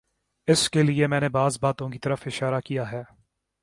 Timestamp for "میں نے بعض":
1.07-1.59